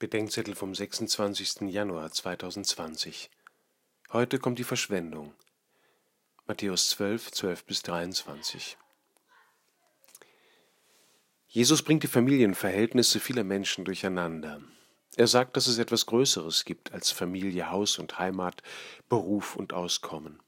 Bedenkzettel 0.00 0.56
vom 0.56 0.74
26. 0.74 1.72
Januar 1.72 2.10
2020. 2.10 3.30
Heute 4.12 4.40
kommt 4.40 4.58
die 4.58 4.64
Verschwendung. 4.64 5.32
Matthäus 6.46 6.90
12, 6.90 7.30
12 7.30 7.64
bis 7.64 7.82
23. 7.82 8.76
Jesus 11.46 11.82
bringt 11.84 12.02
die 12.02 12.08
Familienverhältnisse 12.08 13.20
vieler 13.20 13.44
Menschen 13.44 13.84
durcheinander. 13.84 14.60
Er 15.14 15.28
sagt, 15.28 15.56
dass 15.56 15.68
es 15.68 15.78
etwas 15.78 16.06
Größeres 16.06 16.64
gibt 16.64 16.90
als 16.90 17.12
Familie, 17.12 17.70
Haus 17.70 18.00
und 18.00 18.18
Heimat, 18.18 18.64
Beruf 19.08 19.54
und 19.54 19.72
Auskommen. 19.72 20.42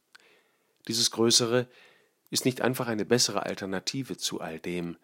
Dieses 0.88 1.12
Größere 1.12 1.68
ist 2.30 2.46
nicht 2.46 2.62
einfach 2.62 2.88
eine 2.88 3.04
bessere 3.04 3.46
Alternative 3.46 4.16
zu 4.16 4.40
all 4.40 4.58
dem, 4.58 4.96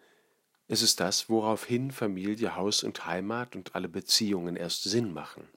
es 0.73 0.81
ist 0.81 0.99
das, 0.99 1.29
woraufhin 1.29 1.91
Familie, 1.91 2.55
Haus 2.55 2.83
und 2.83 3.05
Heimat 3.05 3.55
und 3.55 3.75
alle 3.75 3.87
Beziehungen 3.87 4.55
erst 4.55 4.83
Sinn 4.83 5.13
machen. 5.13 5.47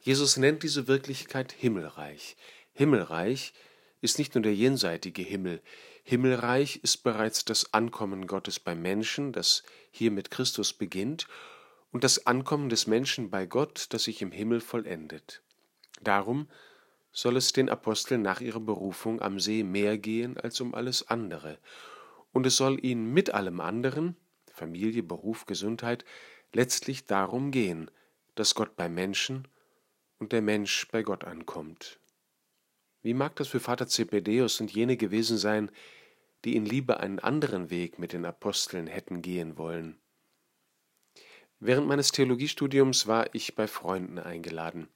Jesus 0.00 0.36
nennt 0.36 0.62
diese 0.62 0.88
Wirklichkeit 0.88 1.52
Himmelreich. 1.52 2.36
Himmelreich 2.72 3.52
ist 4.00 4.18
nicht 4.18 4.34
nur 4.34 4.42
der 4.42 4.54
jenseitige 4.54 5.22
Himmel, 5.22 5.60
Himmelreich 6.08 6.80
ist 6.82 7.02
bereits 7.02 7.44
das 7.44 7.74
Ankommen 7.74 8.26
Gottes 8.26 8.58
beim 8.58 8.80
Menschen, 8.80 9.30
das 9.30 9.62
hier 9.90 10.10
mit 10.10 10.30
Christus 10.30 10.72
beginnt, 10.72 11.28
und 11.92 12.02
das 12.02 12.26
Ankommen 12.26 12.70
des 12.70 12.86
Menschen 12.86 13.28
bei 13.28 13.44
Gott, 13.44 13.88
das 13.90 14.04
sich 14.04 14.22
im 14.22 14.32
Himmel 14.32 14.62
vollendet. 14.62 15.42
Darum 16.00 16.48
soll 17.12 17.36
es 17.36 17.52
den 17.52 17.68
Aposteln 17.68 18.22
nach 18.22 18.40
ihrer 18.40 18.60
Berufung 18.60 19.20
am 19.20 19.38
See 19.38 19.62
mehr 19.62 19.98
gehen 19.98 20.38
als 20.38 20.62
um 20.62 20.74
alles 20.74 21.08
andere, 21.08 21.58
und 22.32 22.46
es 22.46 22.56
soll 22.56 22.82
ihnen 22.82 23.12
mit 23.12 23.34
allem 23.34 23.60
anderen, 23.60 24.16
Familie, 24.58 25.02
Beruf, 25.02 25.46
Gesundheit, 25.46 26.04
letztlich 26.52 27.06
darum 27.06 27.50
gehen, 27.50 27.90
dass 28.34 28.54
Gott 28.54 28.76
beim 28.76 28.94
Menschen 28.94 29.48
und 30.18 30.32
der 30.32 30.42
Mensch 30.42 30.88
bei 30.90 31.02
Gott 31.02 31.24
ankommt. 31.24 32.00
Wie 33.02 33.14
mag 33.14 33.36
das 33.36 33.48
für 33.48 33.60
Vater 33.60 33.86
Zebedeus 33.86 34.60
und 34.60 34.72
jene 34.72 34.96
gewesen 34.96 35.38
sein, 35.38 35.70
die 36.44 36.56
in 36.56 36.64
Liebe 36.64 37.00
einen 37.00 37.20
anderen 37.20 37.70
Weg 37.70 37.98
mit 37.98 38.12
den 38.12 38.24
Aposteln 38.24 38.86
hätten 38.86 39.22
gehen 39.22 39.56
wollen? 39.56 39.98
Während 41.60 41.88
meines 41.88 42.12
Theologiestudiums 42.12 43.06
war 43.06 43.34
ich 43.34 43.54
bei 43.54 43.66
Freunden 43.66 44.18
eingeladen. 44.18 44.88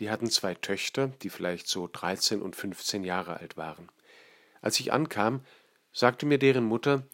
Die 0.00 0.10
hatten 0.10 0.30
zwei 0.30 0.54
Töchter, 0.54 1.08
die 1.08 1.30
vielleicht 1.30 1.68
so 1.68 1.88
13 1.90 2.42
und 2.42 2.56
15 2.56 3.04
Jahre 3.04 3.38
alt 3.38 3.56
waren. 3.56 3.90
Als 4.60 4.80
ich 4.80 4.92
ankam, 4.92 5.44
sagte 5.92 6.26
mir 6.26 6.38
deren 6.38 6.64
Mutter, 6.64 7.06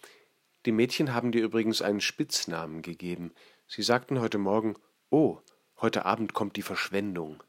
die 0.69 0.73
Mädchen 0.73 1.15
haben 1.15 1.33
dir 1.33 1.43
übrigens 1.43 1.81
einen 1.81 2.03
Spitznamen 2.03 2.83
gegeben. 2.83 3.33
Sie 3.67 3.81
sagten 3.81 4.21
heute 4.21 4.37
Morgen, 4.37 4.77
oh, 5.09 5.39
heute 5.81 6.05
Abend 6.05 6.35
kommt 6.35 6.57
die 6.57 6.63
Verschwendung. 6.63 7.43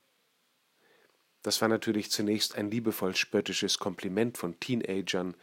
Das 1.42 1.60
war 1.60 1.68
natürlich 1.68 2.12
zunächst 2.12 2.56
ein 2.56 2.72
liebevoll 2.72 3.18
spöttisches 3.18 3.78
Kompliment 3.78 4.38
von 4.38 4.58
Teenagern 4.62 5.36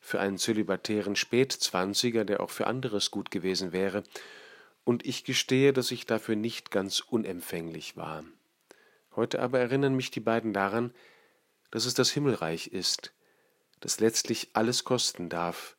für 0.00 0.18
einen 0.18 0.38
zölibatären 0.38 1.14
Spätzwanziger, 1.14 2.24
der 2.24 2.40
auch 2.40 2.50
für 2.50 2.66
anderes 2.66 3.12
gut 3.12 3.30
gewesen 3.30 3.70
wäre, 3.70 4.02
und 4.82 5.06
ich 5.06 5.22
gestehe, 5.22 5.72
dass 5.72 5.92
ich 5.92 6.06
dafür 6.06 6.34
nicht 6.34 6.72
ganz 6.72 6.98
unempfänglich 6.98 7.96
war. 7.96 8.24
Heute 9.14 9.40
aber 9.40 9.60
erinnern 9.60 9.94
mich 9.94 10.10
die 10.10 10.18
beiden 10.18 10.52
daran, 10.52 10.92
dass 11.70 11.84
es 11.84 11.94
das 11.94 12.10
Himmelreich 12.10 12.72
ist, 12.72 13.12
das 13.78 14.00
letztlich 14.00 14.50
alles 14.54 14.82
kosten 14.82 15.28
darf 15.28 15.76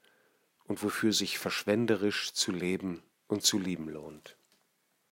und 0.71 0.83
wofür 0.83 1.11
sich 1.11 1.37
verschwenderisch 1.37 2.31
zu 2.31 2.53
leben 2.53 3.03
und 3.27 3.43
zu 3.43 3.59
lieben 3.59 3.89
lohnt. 3.89 4.37